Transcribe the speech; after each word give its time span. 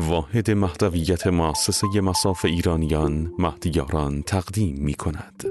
واحد 0.00 0.50
مهدویت 0.50 1.26
مؤسسه 1.26 2.00
مساف 2.00 2.44
ایرانیان 2.44 3.32
مهدیاران 3.38 4.22
تقدیم 4.22 4.76
می 4.78 4.94
کند 4.94 5.44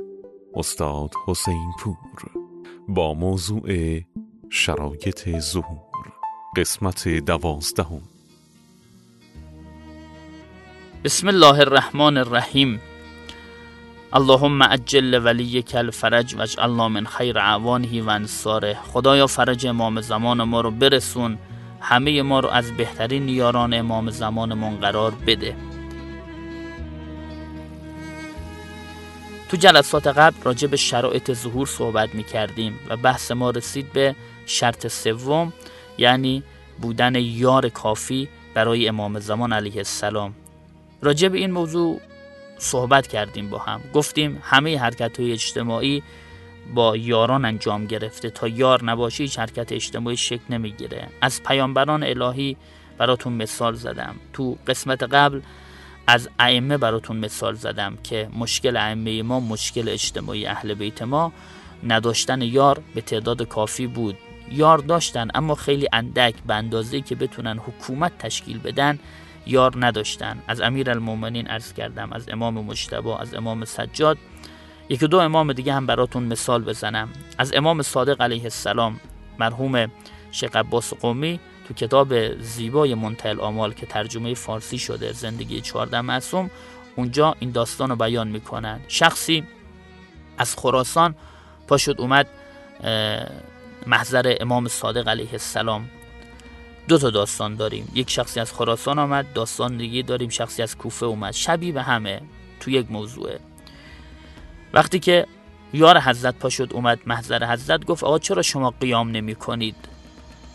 استاد 0.55 1.11
حسین 1.27 1.71
پور. 1.79 1.97
با 2.87 3.13
موضوع 3.13 3.99
شرایط 4.49 5.39
ظهور. 5.39 6.13
قسمت 6.57 7.07
دوازدهم. 7.07 8.01
بسم 11.03 11.27
الله 11.27 11.59
الرحمن 11.59 12.17
الرحیم. 12.17 12.81
اللهم 14.13 14.63
عجل 14.63 15.25
ولی 15.25 15.61
کل 15.61 15.91
فرج 15.91 16.35
و 16.35 16.41
اجعلنا 16.41 16.89
من 16.89 17.05
خیر 17.05 17.39
عوانه 17.39 18.01
و 18.01 18.09
انصاره. 18.09 18.77
خدایا 18.93 19.27
فرج 19.27 19.67
امام 19.67 20.01
زمان 20.01 20.43
ما 20.43 20.61
رو 20.61 20.71
برسون. 20.71 21.37
همه 21.89 22.21
ما 22.21 22.39
رو 22.39 22.49
از 22.49 22.77
بهترین 22.77 23.29
یاران 23.29 23.73
امام 23.73 24.09
زمانمون 24.09 24.75
قرار 24.75 25.13
بده. 25.27 25.55
تو 29.49 29.57
جلسات 29.57 30.07
قبل 30.07 30.35
راجع 30.43 30.67
به 30.67 30.77
شرایط 30.77 31.33
ظهور 31.33 31.67
صحبت 31.67 32.15
می 32.15 32.23
کردیم 32.23 32.79
و 32.89 32.97
بحث 32.97 33.31
ما 33.31 33.49
رسید 33.49 33.93
به 33.93 34.15
شرط 34.45 34.87
سوم 34.87 35.53
یعنی 35.97 36.43
بودن 36.81 37.15
یار 37.15 37.69
کافی 37.69 38.27
برای 38.53 38.87
امام 38.87 39.19
زمان 39.19 39.53
علیه 39.53 39.77
السلام. 39.77 40.33
راجع 41.01 41.27
به 41.27 41.37
این 41.37 41.51
موضوع 41.51 42.01
صحبت 42.57 43.07
کردیم 43.07 43.49
با 43.49 43.57
هم. 43.57 43.81
گفتیم 43.93 44.41
همه 44.43 44.79
حرکت 44.79 45.19
های 45.19 45.31
اجتماعی 45.31 46.03
با 46.73 46.97
یاران 46.97 47.45
انجام 47.45 47.85
گرفته. 47.85 48.29
تا 48.29 48.47
یار 48.47 48.83
نباشه 48.83 49.23
هیچ 49.23 49.39
حرکت 49.39 49.71
اجتماعی 49.71 50.17
شکل 50.17 50.43
نمی‌گیره. 50.49 51.07
از 51.21 51.43
پیامبران 51.43 52.03
الهی 52.03 52.57
براتون 52.97 53.33
مثال 53.33 53.73
زدم. 53.73 54.15
تو 54.33 54.57
قسمت 54.67 55.03
قبل 55.03 55.41
از 56.07 56.29
ائمه 56.39 56.77
براتون 56.77 57.17
مثال 57.17 57.55
زدم 57.55 57.97
که 58.03 58.29
مشکل 58.37 58.77
ائمه 58.77 59.23
ما 59.23 59.39
مشکل 59.39 59.89
اجتماعی 59.89 60.45
اهل 60.45 60.73
بیت 60.73 61.01
ما. 61.01 61.31
نداشتن 61.83 62.41
یار 62.41 62.81
به 62.95 63.01
تعداد 63.01 63.41
کافی 63.41 63.87
بود. 63.87 64.17
یار 64.51 64.77
داشتن 64.77 65.27
اما 65.35 65.55
خیلی 65.55 65.87
اندک 65.93 66.35
به 66.47 66.53
اندازه 66.53 67.01
که 67.01 67.15
بتونن 67.15 67.57
حکومت 67.57 68.17
تشکیل 68.17 68.59
بدن 68.59 68.99
یار 69.45 69.85
نداشتن. 69.85 70.37
از 70.47 70.61
امیر 70.61 70.89
المومنین 70.89 71.47
عرض 71.47 71.73
کردم 71.73 72.13
از 72.13 72.29
امام 72.29 72.53
مجتبا 72.53 73.17
از 73.17 73.33
امام 73.33 73.65
سجاد. 73.65 74.17
یکی 74.89 75.07
دو 75.07 75.17
امام 75.17 75.53
دیگه 75.53 75.73
هم 75.73 75.85
براتون 75.85 76.23
مثال 76.23 76.63
بزنم. 76.63 77.09
از 77.37 77.53
امام 77.53 77.81
صادق 77.81 78.21
علیه 78.21 78.43
السلام 78.43 78.99
مرحوم 79.39 79.91
شیخ 80.31 80.55
عباس 80.55 80.93
قومی 80.93 81.39
تو 81.67 81.73
کتاب 81.73 82.41
زیبای 82.41 82.95
منتهل 82.95 83.39
آمال 83.39 83.73
که 83.73 83.85
ترجمه 83.85 84.33
فارسی 84.33 84.79
شده 84.79 85.13
زندگی 85.13 85.61
چهارده 85.61 86.01
معصوم 86.01 86.49
اونجا 86.95 87.35
این 87.39 87.51
داستان 87.51 87.89
رو 87.89 87.95
بیان 87.95 88.27
می‌کنن. 88.27 88.79
شخصی 88.87 89.43
از 90.37 90.55
خراسان 90.55 91.15
پاشد 91.67 92.01
اومد 92.01 92.27
محضر 93.87 94.35
امام 94.39 94.67
صادق 94.67 95.07
علیه 95.07 95.31
السلام. 95.31 95.89
دو 96.87 96.97
تا 96.97 97.09
داستان 97.09 97.55
داریم. 97.55 97.91
یک 97.93 98.09
شخصی 98.09 98.39
از 98.39 98.53
خراسان 98.53 98.99
آمد 98.99 99.33
داستان 99.33 99.77
دیگه 99.77 100.01
داریم 100.01 100.29
شخصی 100.29 100.63
از 100.63 100.77
کوفه 100.77 101.05
اومد. 101.05 101.33
شبیه 101.33 101.71
به 101.71 101.81
همه 101.81 102.21
تو 102.59 102.71
یک 102.71 102.91
موضوعه 102.91 103.39
وقتی 104.73 104.99
که 104.99 105.27
یار 105.73 105.99
حضرت 105.99 106.35
پا 106.35 106.49
شد 106.49 106.69
اومد 106.73 106.99
محضر 107.05 107.53
حضرت 107.53 107.85
گفت 107.85 108.03
آقا 108.03 108.19
چرا 108.19 108.41
شما 108.41 108.73
قیام 108.81 109.11
نمی 109.11 109.35
کنید 109.35 109.75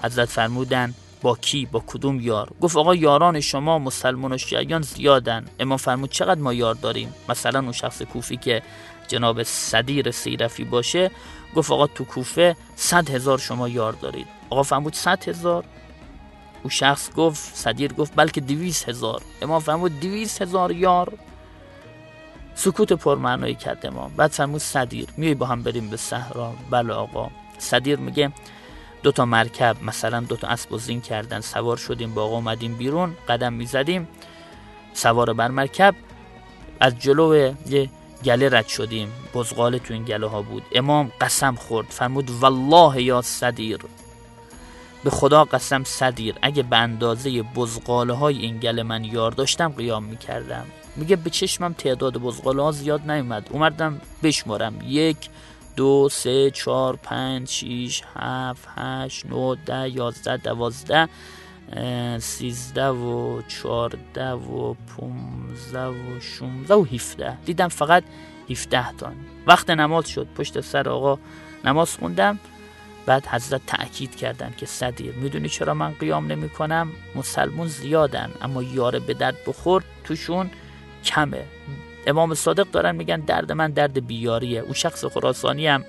حضرت 0.02 0.28
فرمودن 0.28 0.94
با 1.22 1.36
کی؟ 1.36 1.66
با 1.66 1.84
کدوم 1.86 2.20
یار؟ 2.20 2.48
گفت 2.60 2.76
آقا 2.76 2.94
یاران 2.94 3.40
شما 3.40 3.78
مسلمان 3.78 4.32
و 4.32 4.38
شیعیان 4.38 4.82
زیادن. 4.82 5.44
امام 5.60 5.78
فرمود 5.78 6.10
چقدر 6.10 6.40
ما 6.40 6.52
یار 6.52 6.74
داریم؟ 6.74 7.14
مثلا 7.28 7.60
اون 7.60 7.72
شخص 7.72 8.02
کوفی 8.02 8.36
که 8.36 8.62
جناب 9.08 9.42
صدیر 9.42 10.10
سیرفی 10.10 10.64
باشه 10.64 11.10
گفت 11.54 11.70
آقا 11.70 11.86
تو 11.86 12.04
کوفه 12.04 12.56
صد 12.76 13.10
هزار 13.10 13.38
شما 13.38 13.68
یار 13.68 13.92
دارید. 13.92 14.26
آقا 14.50 14.62
فرمود 14.62 14.94
صد 14.94 15.28
هزار؟ 15.28 15.64
او 16.62 16.70
شخص 16.70 17.12
گفت 17.12 17.56
صدیر 17.56 17.92
گفت 17.92 18.12
بلکه 18.16 18.40
دویس 18.40 18.88
هزار. 18.88 19.22
امام 19.42 19.60
فرمود 19.60 20.00
دویس 20.00 20.42
هزار 20.42 20.72
یار؟ 20.72 21.12
سکوت 22.54 22.92
پرمعنایی 22.92 23.54
کرد 23.54 23.86
امام. 23.86 24.12
بعد 24.16 24.30
فرمود 24.30 24.60
صدیر 24.60 25.08
میای 25.16 25.34
با 25.34 25.46
هم 25.46 25.62
بریم 25.62 25.90
به 25.90 25.96
صحرا. 25.96 26.54
بله 26.70 26.92
آقا. 26.92 27.30
صدیر 27.58 27.98
میگه 27.98 28.32
دو 29.02 29.12
تا 29.12 29.24
مرکب 29.24 29.76
مثلا 29.82 30.20
دو 30.20 30.36
تا 30.36 30.48
اسب 30.48 30.72
و 30.72 30.78
زین 30.78 31.00
کردن 31.00 31.40
سوار 31.40 31.76
شدیم 31.76 32.14
با 32.14 32.22
آقا 32.22 32.36
اومدیم 32.36 32.74
بیرون 32.74 33.16
قدم 33.28 33.52
می‌زدیم 33.52 34.08
سوار 34.92 35.32
بر 35.32 35.48
مرکب. 35.48 35.94
از 36.80 36.98
جلو 36.98 37.52
یه 37.66 37.90
گله 38.24 38.48
رد 38.48 38.66
شدیم. 38.68 39.12
بزغاله 39.34 39.78
تو 39.78 39.94
این 39.94 40.04
گله 40.04 40.26
ها 40.26 40.42
بود. 40.42 40.62
امام 40.72 41.12
قسم 41.20 41.54
خورد. 41.54 41.86
فرمود 41.90 42.30
والله 42.30 43.02
یا 43.02 43.22
صدیر. 43.22 43.78
به 45.04 45.10
خدا 45.10 45.44
قسم 45.44 45.84
صدیر 45.84 46.34
اگه 46.42 46.62
به 46.62 46.76
اندازه 46.76 47.42
بزغاله 47.42 48.12
های 48.12 48.38
این 48.38 48.58
گله 48.58 48.82
من 48.82 49.04
یار 49.04 49.30
داشتم 49.30 49.68
قیام 49.68 50.04
می‌کردم. 50.04 50.64
میگه 50.96 51.16
به 51.16 51.30
چشمم 51.30 51.72
تعداد 51.72 52.18
بزغاله 52.18 52.62
ها 52.62 52.72
زیاد 52.72 53.10
نیومد. 53.10 53.48
اومدم 53.50 54.00
بشمارم. 54.22 54.74
یک 54.86 55.28
دو 55.76 56.08
سه 56.12 56.50
چهار 56.50 56.96
پنج 56.96 57.48
شیش 57.48 58.02
هفت 58.14 58.68
هشت 58.76 59.26
نو 59.26 59.54
ده 59.54 59.88
یازده 59.88 60.36
دوازده 60.36 61.08
سیزده 62.18 62.88
و 62.88 63.42
چهارده 63.48 64.30
و 64.30 64.74
پونزده 64.74 65.86
و 65.86 66.20
شونزده 66.20 66.74
و 66.74 66.84
هیفته 66.84 67.38
دیدم 67.44 67.68
فقط 67.68 68.04
هیفته 68.48 68.92
تان 68.98 69.14
وقت 69.46 69.70
نماز 69.70 70.08
شد. 70.08 70.26
پشت 70.36 70.60
سر 70.60 70.88
آقا 70.88 71.18
نماز 71.64 71.96
خوندم. 71.96 72.38
بعد 73.06 73.26
حضرت 73.26 73.60
تأکید 73.66 74.16
کردن 74.16 74.54
که 74.56 74.66
صدیر 74.66 75.14
می‌دونی 75.14 75.48
چرا 75.48 75.74
من 75.74 75.92
قیام 75.92 76.32
نمی 76.32 76.48
کنم 76.48 76.92
مسلمون 77.14 77.66
زیادن 77.66 78.30
اما 78.42 78.62
یاره 78.62 78.98
به 78.98 79.14
درد 79.14 79.36
بخور 79.46 79.82
توشون 80.04 80.50
کمه. 81.04 81.44
امام 82.06 82.34
صادق 82.34 82.70
دارن 82.70 82.96
میگن 82.96 83.20
درد 83.20 83.52
من 83.52 83.70
درد 83.70 84.06
بیاریه. 84.06 84.60
او 84.60 84.74
شخص 84.74 85.04
خراسانی 85.04 85.66
هم 85.66 85.84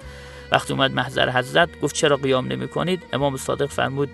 وقتی 0.52 0.74
اومد 0.74 0.92
محضر 0.92 1.30
حضرت 1.30 1.82
گفت 1.82 1.96
چرا 1.96 2.18
قیام 2.18 2.48
نمی 2.48 2.68
کنید 2.68 3.04
امام 3.14 3.38
صادق 3.38 3.66
فرمود 3.66 4.10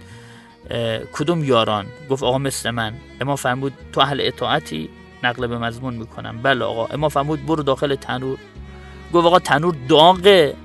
کدوم 1.13 1.43
یاران؟ 1.43 1.85
گفت 2.09 2.23
آقا 2.23 2.37
مثل 2.37 2.69
من. 2.69 2.93
امام 3.21 3.35
فرمود 3.35 3.73
تو 3.93 4.01
اهل 4.01 4.21
اطاعتی؟ 4.21 4.89
نقل 5.23 5.47
به 5.47 5.57
مضمون 5.57 5.93
می‌کنم. 5.93 6.41
بله 6.41 6.65
آقا. 6.65 6.85
امام 6.85 7.09
فرمود 7.09 7.45
برو 7.45 7.63
داخل 7.63 7.95
تنور. 7.95 8.37
گفت 9.13 9.25
آقا 9.25 9.39
تنور 9.39 9.75
داغه. 9.89 10.55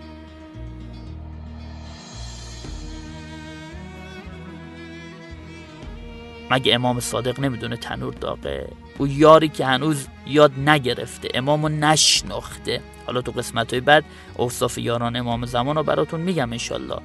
مگه 6.51 6.75
امام 6.75 7.01
صادق 7.01 7.41
نمی‌دونه 7.41 7.77
تنور 7.77 8.15
داغه؟ 8.15 8.69
او 8.99 9.07
یاری 9.07 9.49
که 9.49 9.67
هنوز 9.67 10.07
یاد 10.27 10.53
نگرفته 10.59 11.29
امامو 11.35 11.69
نشناخته. 11.69 12.81
حالا 13.07 13.21
تو 13.21 13.33
قسمت 13.33 13.73
های 13.73 13.81
بعد 13.81 14.05
اوصاف 14.37 14.79
یاران 14.79 15.17
امام 15.17 15.47
زمان 15.47 15.77
رو 15.77 15.83
براتون 15.83 16.21
میگم 16.21 16.53
انشالله. 16.53 16.99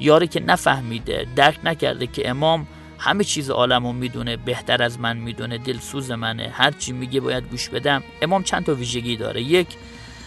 یاری 0.00 0.26
که 0.26 0.40
نفهمیده 0.40 1.26
درک 1.36 1.58
نکرده 1.64 2.06
که 2.06 2.30
امام 2.30 2.66
همه 2.98 3.24
چیز 3.24 3.50
عالمو 3.50 3.92
می‌دونه 3.92 4.36
بهتر 4.36 4.82
از 4.82 5.00
من 5.00 5.16
می‌دونه 5.16 5.58
دلسوز 5.58 6.10
منه 6.10 6.48
هر 6.52 6.70
چی 6.70 6.92
میگه 6.92 7.20
باید 7.20 7.44
گوش 7.50 7.68
بدم. 7.68 8.02
امام 8.22 8.42
چند 8.42 8.64
تا 8.64 8.74
ویژگی 8.74 9.16
داره؟ 9.16 9.42
یک 9.42 9.66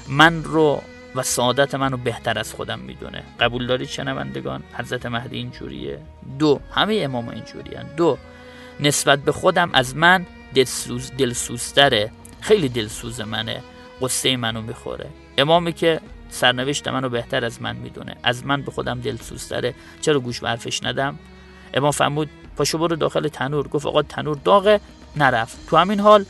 من 0.07 0.43
رو 0.43 0.81
و 1.15 1.23
سعادت 1.23 1.75
منو 1.75 1.97
بهتر 1.97 2.39
از 2.39 2.53
خودم 2.53 2.79
می‌دونه. 2.79 3.23
قبول 3.39 3.67
دارید 3.67 3.87
شنوندگان؟ 3.87 4.63
حضرت 4.73 5.05
مهدی 5.05 5.37
اینجوریه. 5.37 5.99
دو 6.39 6.59
همه 6.71 6.99
امام 7.03 7.29
اینجوریان. 7.29 7.85
دو 7.97 8.17
نسبت 8.79 9.19
به 9.19 9.31
خودم 9.31 9.69
از 9.73 9.95
من 9.95 10.25
دلسوز 10.53 11.11
دلسوزتره. 11.17 12.11
خیلی 12.41 12.69
دلسوز 12.69 13.21
منه. 13.21 13.63
قصه 14.01 14.37
منو 14.37 14.61
می‌خوره. 14.61 15.09
امامی 15.37 15.73
که 15.73 16.01
سرنوشت 16.29 16.87
منو 16.87 17.09
بهتر 17.09 17.45
از 17.45 17.61
من 17.61 17.75
می‌دونه. 17.75 18.15
از 18.23 18.45
من 18.45 18.61
به 18.61 18.71
خودم 18.71 19.01
دلسوزتره. 19.01 19.73
چرا 20.01 20.19
گوش 20.19 20.39
به 20.39 20.49
حرفش 20.49 20.83
ندم؟ 20.83 21.19
امام 21.73 21.91
فرمود 21.91 22.29
پاشو 22.57 22.77
برو 22.77 22.95
داخل 22.95 23.27
تنور. 23.27 23.67
گفت 23.67 23.85
آقا 23.85 24.01
تنور 24.01 24.37
داغه. 24.43 24.79
نرفت. 25.15 25.57
تو 25.69 25.77
همین 25.77 25.99
حال 25.99 26.25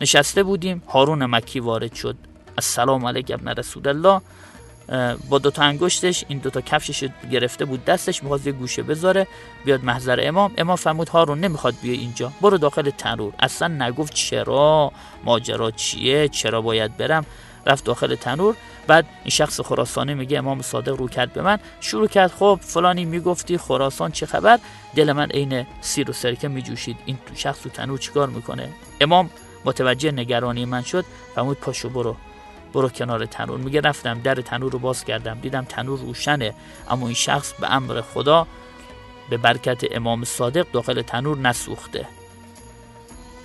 نشسته 0.00 0.42
بودیم. 0.42 0.82
هارون 0.88 1.26
مکی 1.26 1.60
وارد 1.60 1.94
شد. 1.94 2.16
السلام 2.58 3.06
علیک 3.06 3.30
ابن 3.30 3.48
رسول 3.48 3.88
الله. 3.88 4.20
با 5.28 5.38
دوتا 5.38 5.62
انگشتش 5.62 6.24
این 6.28 6.38
دوتا 6.38 6.60
کفشش 6.60 7.08
گرفته 7.30 7.64
بود 7.64 7.84
دستش 7.84 8.22
می‌خواد 8.22 8.46
یه 8.46 8.52
گوشه 8.52 8.82
بذاره 8.82 9.26
بیاد 9.64 9.84
محضر 9.84 10.18
امام. 10.22 10.54
امام 10.58 10.76
فرمود 10.76 11.08
هارون 11.08 11.40
نمی‌خواد 11.40 11.74
بیای 11.82 11.96
اینجا. 11.96 12.32
برو 12.40 12.58
داخل 12.58 12.90
تنور. 12.90 13.32
اصلا 13.38 13.68
نگفت 13.68 14.14
چرا؟ 14.14 14.92
ماجرا 15.24 15.70
چیه؟ 15.70 16.28
چرا 16.28 16.62
باید 16.62 16.96
برم؟ 16.96 17.26
رفت 17.66 17.84
داخل 17.84 18.14
تنور. 18.14 18.54
بعد 18.86 19.06
این 19.24 19.30
شخص 19.30 19.60
خراسانی 19.60 20.14
میگه 20.14 20.38
امام 20.38 20.62
صادق 20.62 20.96
رو 20.96 21.08
کرد 21.08 21.32
به 21.32 21.42
من. 21.42 21.58
شروع 21.80 22.08
کرد 22.08 22.32
خب 22.32 22.58
فلانی 22.62 23.04
می‌گفتی 23.04 23.58
خراسان 23.58 24.12
چه 24.12 24.26
خبر؟ 24.26 24.58
دل 24.94 25.12
من 25.12 25.30
عین 25.30 25.66
سیر 25.80 26.10
و 26.10 26.12
سرکه 26.12 26.48
میجوشید. 26.48 26.96
این 27.04 27.18
شخص 27.34 27.62
تو 27.62 27.68
تنور 27.68 27.98
چیکار 27.98 28.28
می‌کنه؟ 28.28 28.68
امام 29.00 29.30
متوجه 29.64 30.12
نگرانی 30.12 30.64
من 30.64 30.82
شد. 30.82 31.04
فرمود 31.34 31.56
پاشو 31.56 31.88
برو. 31.88 32.16
برو 32.76 32.88
کنار 32.88 33.26
تنور. 33.26 33.58
میگه 33.58 33.80
رفتم 33.80 34.20
در 34.20 34.34
تنور 34.34 34.72
رو 34.72 34.78
باز 34.78 35.04
کردم. 35.04 35.38
دیدم 35.40 35.64
تنور 35.64 35.98
روشنه 35.98 36.54
اما 36.90 37.06
این 37.06 37.14
شخص 37.14 37.52
به 37.52 37.72
امر 37.72 38.00
خدا 38.00 38.46
به 39.30 39.36
برکت 39.36 39.96
امام 39.96 40.24
صادق 40.24 40.66
داخل 40.72 41.02
تنور 41.02 41.38
نسوخته. 41.38 42.06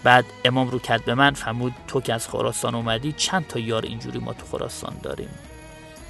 بعد 0.04 0.26
امام 0.46 0.70
رو 0.70 0.80
کرد 0.80 1.06
به 1.06 1.16
من 1.16 1.34
فرمود 1.34 1.74
تو 1.88 2.02
که 2.02 2.14
از 2.14 2.28
خراسان 2.28 2.76
اومدی 2.76 3.12
چند 3.12 3.48
تا 3.48 3.60
یار 3.60 3.86
اینجوری 3.86 4.20
ما 4.20 4.34
تو 4.34 4.46
خراسان 4.46 4.96
داریم؟ 5.04 5.30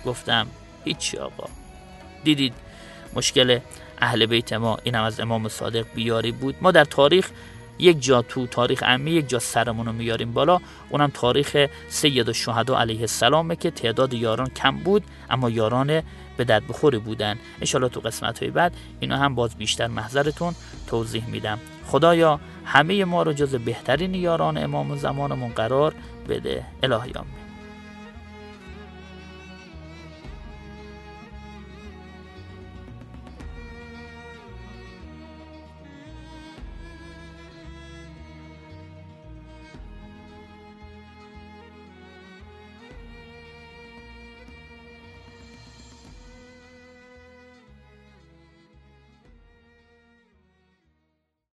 گفتم 0.05 0.47
هیچی 0.85 1.17
آقا. 1.17 1.47
دیدید 2.23 2.53
مشکل 3.13 3.59
اهل 4.01 4.25
بیت 4.25 4.53
ما 4.53 4.77
این 4.83 4.95
هم 4.95 5.03
از 5.03 5.19
امام 5.19 5.47
صادق 5.49 5.85
بیاری 5.95 6.31
بود. 6.31 6.55
ما 6.61 6.71
در 6.71 6.85
تاریخ 6.85 7.29
یک 7.81 8.03
جا 8.03 8.21
تو 8.21 8.47
تاریخ 8.47 8.83
امی 8.87 9.11
یک 9.11 9.29
جا 9.29 9.39
سرمون 9.39 9.85
رو 9.85 9.93
میاریم 9.93 10.33
بالا. 10.33 10.59
اونم 10.89 11.11
تاریخ 11.13 11.67
سید 11.89 12.29
و 12.29 12.33
شهدا 12.33 12.79
علیه 12.79 13.01
السلامه 13.01 13.55
که 13.55 13.71
تعداد 13.71 14.13
یاران 14.13 14.49
کم 14.49 14.77
بود 14.77 15.03
اما 15.29 15.49
یاران 15.49 16.01
به 16.37 16.43
درد 16.43 16.67
بخوری 16.67 16.97
بودن. 16.97 17.35
انشالله 17.59 17.89
تو 17.89 17.99
قسمت 17.99 18.39
های 18.39 18.51
بعد 18.51 18.73
اینو 18.99 19.15
هم 19.15 19.35
باز 19.35 19.55
بیشتر 19.55 19.87
محضرتون 19.87 20.55
توضیح 20.87 21.27
میدم. 21.27 21.59
خدایا 21.85 22.39
همه 22.65 23.05
ما 23.05 23.23
رو 23.23 23.33
جز 23.33 23.55
بهترین 23.55 24.13
یاران 24.13 24.57
امام 24.57 24.95
زمانمون 24.95 25.49
قرار 25.49 25.93
بده. 26.29 26.65
الهی 26.83 27.11
آمین. 27.13 27.40